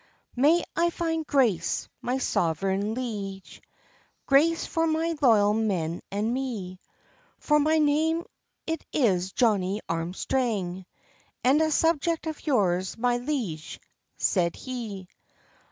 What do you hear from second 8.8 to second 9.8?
is Johnnie